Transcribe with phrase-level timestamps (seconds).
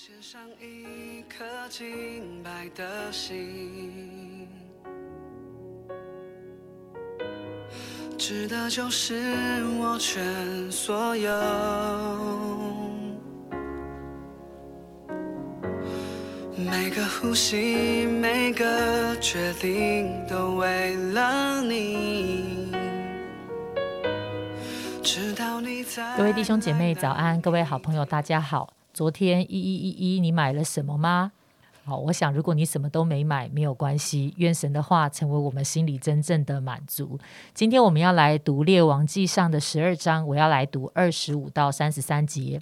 [0.00, 4.46] 献上一颗清白的心，
[8.16, 9.16] 值得就是
[9.76, 11.28] 我全所有。
[16.56, 22.70] 每个呼吸，每个决定，都为了你。
[25.02, 28.77] 直到你在各位弟兄姐妹早安，各位好朋友大家好。
[28.92, 31.32] 昨天一一一一，你买了什么吗？
[31.84, 34.34] 好，我想如果你什么都没买，没有关系。
[34.36, 37.18] 愿神的话成为我们心里真正的满足。
[37.54, 42.60] 今天我们要来读列王记上的十二章，我要来读二十五到三十三节。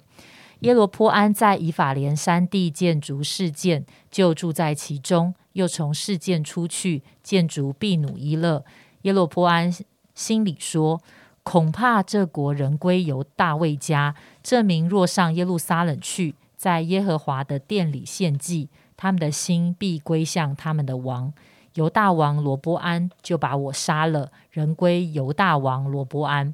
[0.59, 8.63] 耶罗波安在以法莲山地建筑事件，就住在其中，又从事件出去建筑毕努伊勒。
[9.01, 9.73] 耶罗波安
[10.13, 11.01] 心里说。
[11.49, 21.31] 恐怕这国人归由大卫家，这名若上耶路撒冷去，在耶和华的殿里献祭，他们的心必归向他们的王。
[21.75, 26.53] 犹大王罗波安就把我杀了，人归犹大王罗波安。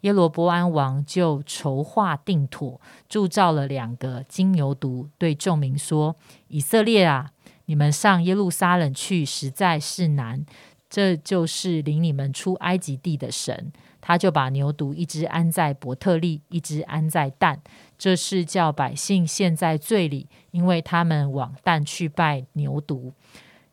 [0.00, 6.16] 耶罗波安王就筹划定妥，铸造了两个金牛犊，对众民说
[6.48, 7.30] ：“以色列啊，
[7.66, 10.44] 你们上耶路撒冷去，实在是难。
[10.90, 13.72] 这就是领你们出埃及地的神。”
[14.02, 17.58] 他就把牛犊一只安在伯特利，一只安在但，
[17.96, 23.12] 这是叫百姓陷在罪里，因为他们往但去拜牛犊。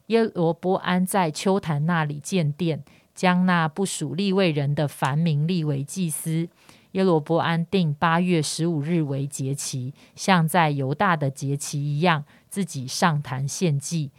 [0.05, 6.47] 耶罗波安在秋坛那里建殿，将那不属立位人的凡民立为祭司。
[6.93, 14.09] 耶罗波安定八月十五日为节期，像在犹大的节期一样，自己上坛献祭。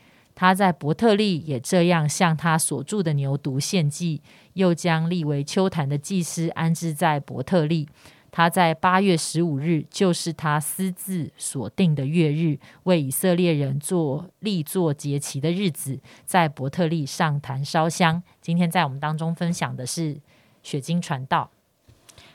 [0.41, 4.23] 他在伯特利也这样向他所住的牛犊献祭，
[4.55, 7.87] 又将立为秋坛的祭司安置在伯特利。
[8.31, 18.23] 他在八月十五日，就是他私自所定的月日，为以色列人做立作节期的日子，在伯特利上坛烧香。
[18.41, 20.19] 今天在我们当中分享的是
[20.63, 21.51] 雪晶传道。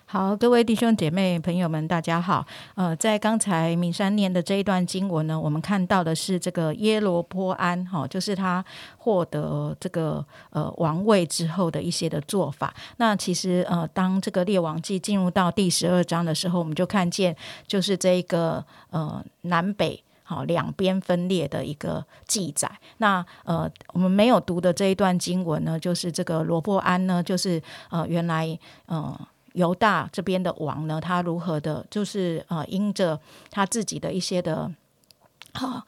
[0.08, 2.46] 好，各位弟兄姐妹朋友们，大家好。
[2.76, 8.64] 呃，在刚才敏山念的这一段经文呢，我们看到的是这个耶罗波安，哈，就是他
[8.98, 12.72] 获得这个呃王位之后的一些的做法。
[12.98, 17.36] 那其实呃，当这个列王记进入到第十二章的时候，我们就看见
[17.66, 22.72] 就是这个呃南北好两边分裂的一个记载。
[22.98, 29.20] 那呃，我们没有读的这一段经文呢，就是这个罗伯安呢，就是呃原来呃。
[29.56, 34.72] 犹大这边的王呢，他如何的，就是呃，因着他自己的一些的，
[35.54, 35.86] 哈。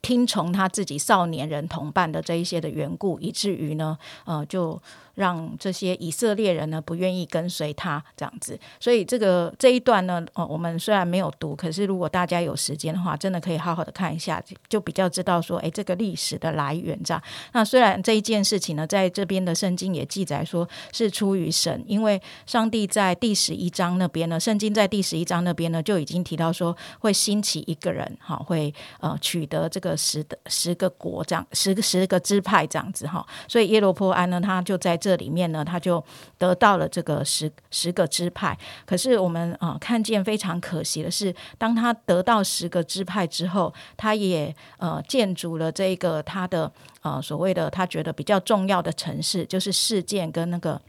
[0.00, 4.80] 听从他自己少年人同伴的这一些的缘故，以至于呢，呃，就
[5.14, 8.58] 让这些以色列人呢不愿意跟随他这样子。
[8.80, 17.22] 所以这个这一段呢，呃，我们虽然没有读，可是如果大家有时间的话，真的可以好好的看一下，就比较知道说，哎，这个历史的来源这样。
[17.52, 29.96] 那虽然这一件事情呢，在这边的圣经也记载说是出于神，因为上帝在第十一章那边呢，圣经在第十一章那边呢就已经提到说会兴起一个人，哈，会呃取得这个。
[30.02, 36.04] 十的十个国这样，十个十个支派这样子哈，所以耶罗波安呢，他就在这里面呢，他就
[36.38, 38.58] 得到了这个十十个支派。
[38.84, 46.70] 可是我们啊，看见非常可惜的是，当他得到十个支派之后，他也呃建筑了这个他的
[47.02, 50.80] 呃所谓的他觉得比较重要的城市，就是事件跟那个。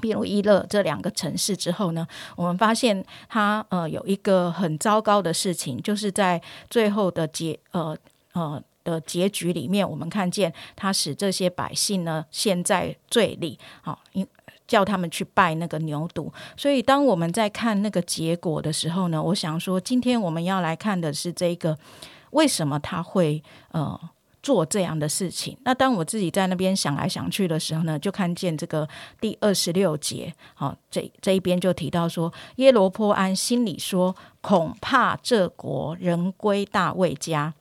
[0.00, 7.96] 比如伊勒这两个城市之后呢，我们发现他呃有一个很糟糕的事情，就是在最后的结呃
[8.32, 14.26] 呃的结局里面，我们看见他使这些百姓呢陷在罪里，好，因
[14.66, 16.32] 叫他们去拜那个牛犊。
[16.56, 21.78] 所以当我们在看那个结果的时候呢，我想说，今天我们要来看的是这个
[22.30, 24.00] 为什么他会呃。
[24.42, 28.88] 做这样的事情，那当我自己在那边想来想去的时候呢，就看见这个
[29.20, 37.54] 第二十六节，好，这这一边就提到说，耶罗坡安心里说，恐怕这国人归大卫家，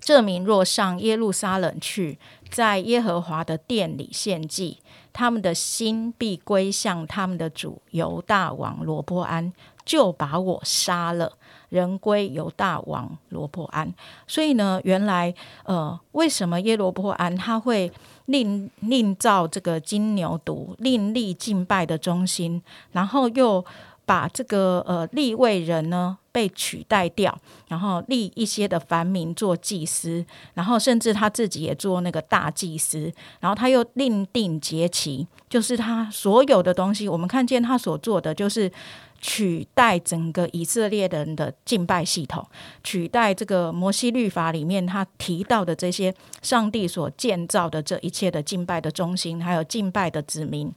[0.00, 2.18] 这民若上耶路撒冷去，
[2.50, 4.78] 在耶和华的殿里献祭，
[5.12, 9.52] 他们的心必归向他们的主犹大王罗波安，
[9.84, 11.37] 就把我杀了。
[11.68, 13.92] 人归犹大王罗伯安，
[14.26, 15.34] 所以呢，原来
[15.64, 17.92] 呃，为什么耶罗伯安他会
[18.26, 22.62] 另另造这个金牛犊，另立敬拜的中心，
[22.92, 23.62] 然后又
[24.06, 27.38] 把这个呃立位人呢被取代掉，
[27.68, 30.24] 然后立一些的凡民做祭司，
[30.54, 38.72] 然后甚至他自己也做那个大祭司，然后他又另定节期，就是他所有的东西，我们看见他所做的就是。
[39.20, 42.46] 取代整个以色列人的敬拜系统，
[42.82, 50.72] 取代这个摩西律法里面他提到的这些上帝所建造的这一切的敬拜的中心，还有敬拜的子民。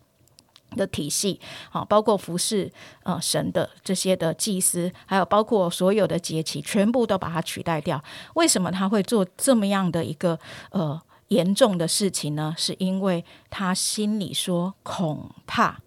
[0.78, 1.38] 的体系，
[1.70, 2.72] 好，包括服侍
[3.04, 8.02] 呃神的这些的祭司，还有包括所有的节期，全部都把它取代掉。
[8.36, 10.40] 为什么他会做这么样的一个
[10.70, 10.98] 呃
[11.28, 12.56] 严重的事情呢？
[12.58, 15.78] 是因为他心里说恐怕，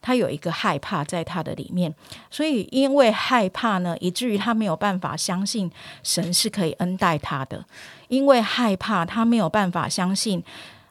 [0.00, 1.94] 他有一个害怕在他的里面，
[2.30, 5.70] 所以因为害怕呢，以至于他没有办法相信
[6.02, 7.64] 神是可以恩待他的，
[8.08, 10.42] 因为害怕他没有办法相信。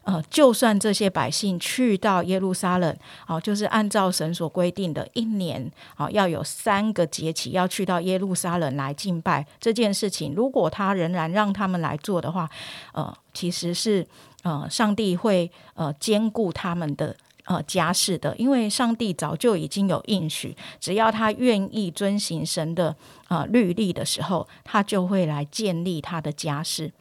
[0.03, 12.49] 呃，就算这些百姓去到耶路撒冷，哦，就是按照神所规定的，一年哦要有三个节期要去到耶路撒冷来敬拜这件事情，如果他仍然让他们来做的话，
[12.93, 14.07] 呃，其实是
[14.43, 17.13] 呃，上帝会呃兼顾他们的
[17.47, 22.95] 呃家事的，因为上帝早就已经有应许，只要他愿意遵行神的
[23.29, 26.91] 呃律例的时候，他就会来建立他的家事。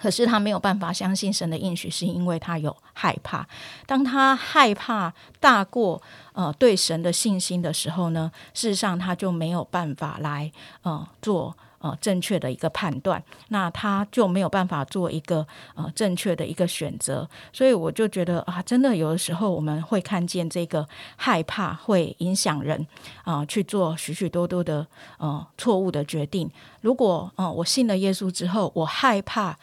[0.00, 3.46] 可是他没有办法相信神的应许，是因为他有害怕。
[3.86, 6.02] 当他害怕大过
[6.32, 10.50] 呃对神的信心的时候呢，事实上他就没有办法来
[10.82, 11.56] 呃做。
[11.84, 22.86] 呃，正确的一个判断，那他就没有办法做一个呃正确的一个选择，所以我就觉得啊，真的有的时候我们会看见这个害怕会影响人
[23.22, 24.86] 啊去做许许多多的
[25.18, 26.50] 呃错误的决定。
[26.80, 29.54] 如果呃我信了耶稣之后，我害怕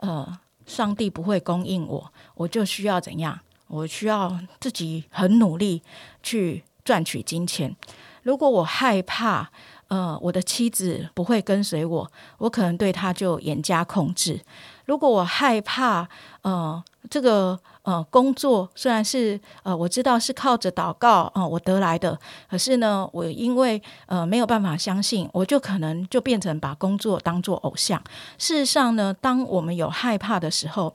[0.00, 3.40] 呃上帝不会供应我，我就需要怎样？
[3.68, 5.80] 我需要自己很努力
[6.22, 7.74] 去赚取金钱。
[8.22, 9.50] 如果我害怕，
[9.88, 14.40] 呃，我的妻子不会跟随我，我可能对她就严加控制。
[14.86, 16.08] 如果我害怕，
[16.42, 22.18] 呃，这个呃工作虽然是呃我知道是靠着祷告啊我得来的，
[22.48, 28.02] 可是呢，我因为呃没有办法相信，我就可能就变成把工作当做偶像。
[28.36, 30.94] 事实上呢，当我们有害怕的时候，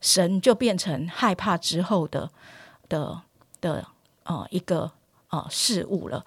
[0.00, 2.30] 神就变成害怕之后的
[2.88, 3.20] 的
[3.60, 3.86] 的
[4.24, 4.90] 呃一个
[5.28, 6.24] 呃事物了。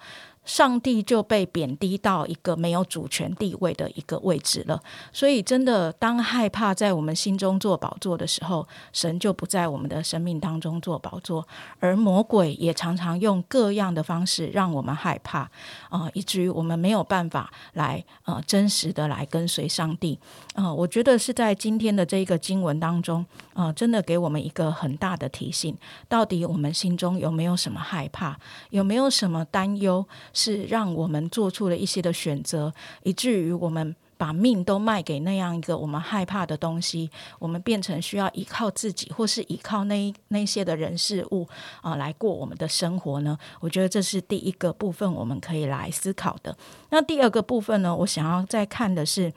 [0.48, 11.46] 上帝就被贬低到一个没有主权地位的一个位置了，所以真的，当害怕在我们心中做宝座的时候，神就不在我们的生命当中做宝座，
[11.80, 15.40] 而魔鬼也常常用各样的方式让我们害怕
[15.90, 20.18] 啊，以至于我们没有办法来呃真实的来跟随上帝
[20.54, 20.72] 啊。
[20.72, 23.22] 我觉得是在今天的这个经文当中
[23.52, 25.76] 啊，真的给我们一个很大的提醒：
[26.08, 28.38] 到底我们心中有没有什么害怕，
[28.70, 30.06] 有没有什么担忧？
[30.38, 41.48] 是让我们做出了一些的选择，以至于我们把命都卖给那样一个我们害怕的东西，我们变成需要依靠自己，或是依靠那那些的人事物
[41.82, 43.36] 啊来过我们的生活呢？
[43.58, 46.56] 我觉得这是第一个部分，我们可以来思考的。
[46.90, 49.32] 那第二个部分呢，我想要再看的是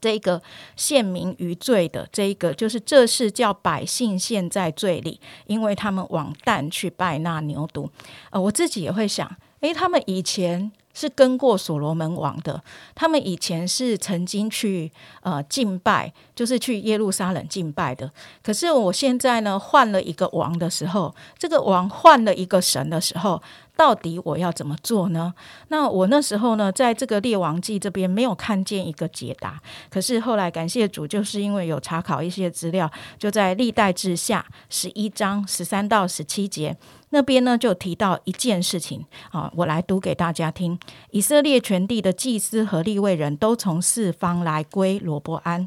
[0.00, 0.40] 这个
[0.76, 7.88] 陷民于罪的这一个，就是这是叫百姓陷在罪里，因为他们往旦去拜那牛犊。
[8.30, 9.28] 呃，我自己也会想。
[9.60, 12.62] 诶，他们以前是跟过所罗门王的，
[12.94, 14.90] 他们以前是曾经去
[15.22, 18.10] 呃敬拜，就是去耶路撒冷敬拜的。
[18.42, 23.42] 可是我现在呢，换了一个王的时候，这个王换了一个神的时候。
[23.76, 25.32] 到底我要怎么做呢？
[25.68, 29.58] 那我那时候呢，在这个列王记这边没有看见一个解答。
[29.88, 36.76] 可是后来感谢主，就是因为有查考一些资料，就在历代志下十一章十三到十七节
[37.08, 40.78] 那边呢，就提到一件事情啊，我来读给大家听：
[41.12, 45.66] 以色列全地的祭司和立位人都从四方来归罗伯安，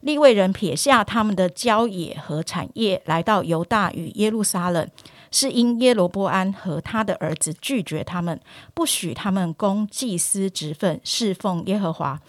[0.00, 4.88] 立位人撇下他们的郊野和产业，来到犹大与耶路撒冷。
[5.32, 8.40] 是因耶罗波安和他的儿子拒绝他们，
[8.74, 12.20] 不许他们供祭司职份，侍奉耶和华。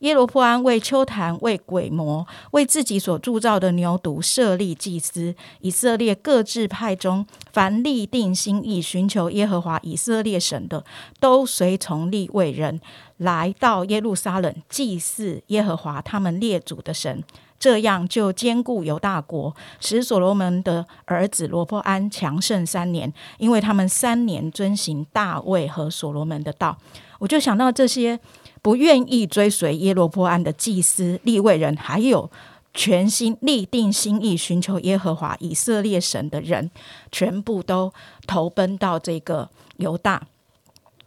[0.00, 5.34] 耶罗波安为丘坛、为鬼魔、为自己所铸造的牛犊设立祭司。
[5.60, 10.84] 以色列各支派中，凡立定心意寻求耶和华以色列神的，
[11.18, 12.80] 都随从立位人
[13.16, 17.24] 来到耶路撒冷祭祀耶和华他们列祖的神。
[17.58, 26.76] 这样就兼顾犹大国，使所罗门的儿子罗伯安强盛三年，因为他们三年遵行大卫和所罗门的道。
[27.18, 28.20] 我就想到这些
[28.66, 32.28] 不愿意追随耶罗波安的祭司、立位人，还有
[32.74, 36.68] 全心立定心意寻求耶和华以色列神的人，
[37.12, 37.94] 全部都
[38.26, 40.26] 投奔到这个犹大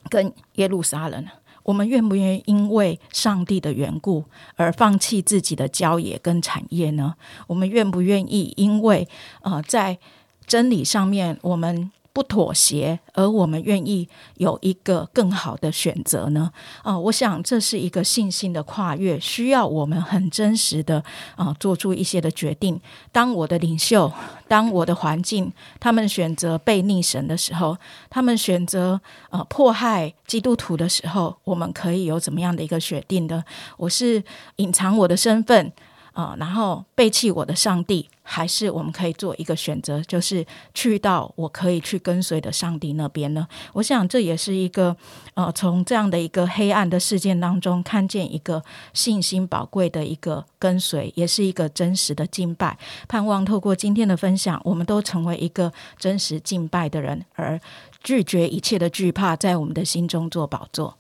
[0.09, 1.25] 跟耶路撒冷。
[1.63, 4.23] 我们愿不愿意因为上帝的缘故
[4.55, 7.15] 而放弃自己的郊野跟产业呢？
[7.47, 9.05] 我们愿不愿意因为
[9.41, 9.99] 呃在
[10.47, 16.51] 真理上面我们不妥协，而我们愿意有一个更好的选择呢？
[16.83, 21.03] 啊，我想这是一个信心的跨越，需要我们很真实的
[21.35, 22.79] 啊，做出一些的决定。
[23.11, 24.11] 当我的领袖，
[24.47, 27.77] 当我的环境，他们选择背逆神的时候，
[28.09, 28.99] 他们选择
[29.29, 33.43] 呃迫害基督徒的时候，我们可以有怎么样的一个决定的？
[33.77, 34.23] 我是
[34.57, 35.71] 隐藏我的身份。
[36.13, 43.47] 啊，然后背弃我的上帝，还是我们可以做一个选择，就是去到我可以去跟随的上帝那边呢？
[43.73, 44.95] 我想这也是一个
[45.35, 48.63] 呃，从这样的一个黑暗的事件当中，看见一个
[48.93, 52.77] 信心宝贵的一个跟随，也是一个真实的敬拜。
[53.07, 57.59] 盼望透过今天的分享，我们都成为一个真实敬拜的人，而
[58.03, 60.95] 拒绝一切的惧怕，在我们的心中做宝座。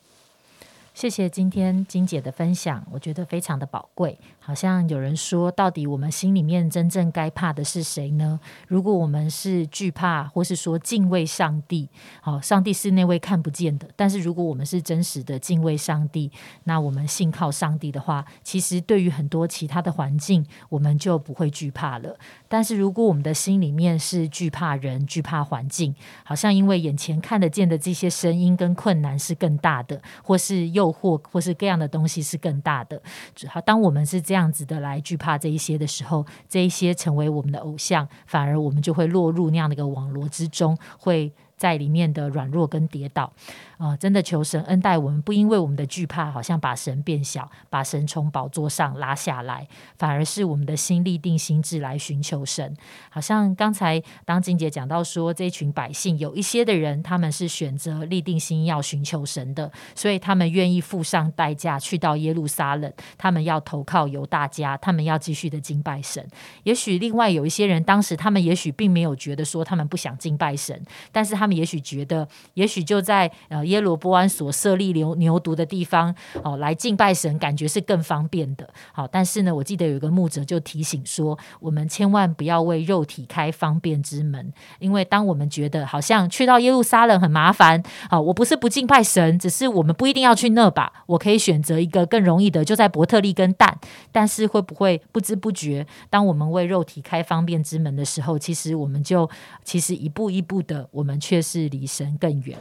[0.93, 4.17] 谢谢今天金姐的分享，我觉得非常的宝贵。
[4.41, 8.39] 好像有人说，到底我们心里面真正该怕的是谁呢？
[8.67, 11.87] 如果我们是惧怕，或是说敬畏上帝，
[12.19, 13.87] 好，上帝是那位看不见的。
[13.95, 16.31] 但是如果我们是真实的敬畏上帝，
[16.63, 22.17] 那我们信靠上帝的话，其实对于很多其他的环境，我们就不会惧怕了。
[22.47, 25.93] 但是如果我们的心里面是惧怕人、惧怕环境，
[26.23, 32.99] 好像因为眼前看得见的这些声音跟困难是更大的，或是诱惑，或是各样的东西是更大的。
[33.47, 34.38] 好，当我们是这样。
[34.39, 41.33] 这样子的来惧怕这一些的时候，这一些成为我们的偶像，反而我们就会落入那样的一个网络之中，会。
[41.59, 43.31] 在里面的软弱跟跌倒，
[43.77, 52.73] 啊，真的求神恩待我们，不因为我们的惧怕，好像把神变小，把神从宝座上拉下来，反而是我们的心立定心智来寻求神。
[53.09, 66.25] 好像刚才当金姐讲到说，这群百姓有一些的人，他们是选择立定心要寻求神的，所以他们愿意付上代价去到耶路撒冷，他们要投靠犹大家，他们要继续的敬拜神。
[66.63, 71.59] 也许另外有一些人，当时他们也许并没有觉得说他们不想敬拜神，但是他们。
[71.59, 78.65] 也许觉得，也许就在呃耶罗波安所设立牛牛犊的地方哦，来敬拜神，感觉是更方便的。
[78.93, 93.77] 好，但是呢，我记得有一个牧者就提醒说，我们千万不要为肉体开方便之门，因为当我们觉得好像去到耶路撒冷很麻烦，好，我不是不敬拜神，只是我们不一定要去那吧，我可以选择一个更容易的，就在伯特利跟蛋。
[94.13, 99.29] 但是会不会不知不觉，当我们为肉体开方便之门的时候，其实我们就
[99.65, 101.38] 其实一步一步的，我们却。
[101.41, 102.57] 是离神更远，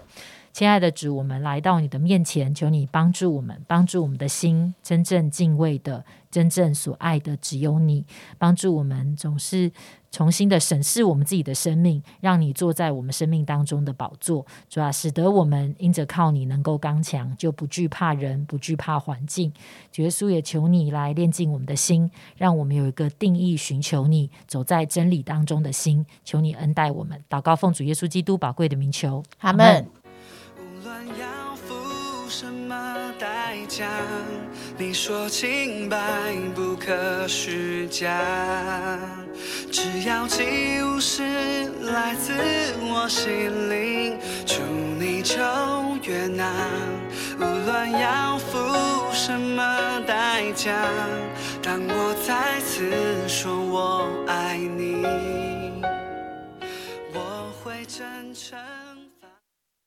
[0.58, 8.04] 亲爱的主，我们来到你的面前，求你帮助我们，帮助我们的心真正敬畏的、真正所爱的只有你，
[8.38, 9.70] 帮助我们总是
[10.10, 19.52] 重新的审视我们自己的生命，让你坐在我们生命当中的宝座，主要使得我们因着靠你能够刚强，就不惧怕人，不惧怕环境。
[19.94, 26.04] 耶稣也求你来炼净我们的心，让我们有一个定义寻求你、走在真理当中的心。
[26.24, 29.86] 求你恩待我们，祷告奉主耶稣基督宝贵的名求，阿门。
[31.18, 33.88] 要付什么代价
[34.76, 35.98] 你说清白
[36.54, 38.08] 不可虚假，
[39.72, 41.22] 只要祭物是
[41.82, 42.32] 来自
[42.82, 44.62] 我心灵，求
[44.98, 45.36] 你就
[46.02, 46.52] 悦纳。
[47.38, 48.58] 无论要付
[49.12, 50.72] 什么代价，
[51.62, 52.92] 当我再次
[53.28, 55.02] 说我爱你，
[57.12, 58.77] 我会真诚。